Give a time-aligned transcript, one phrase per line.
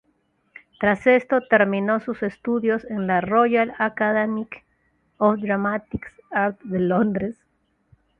[0.79, 4.47] Tras esto, terminó sus estudios en la Royal Academy
[5.17, 7.37] of Dramatic Arts de Londres.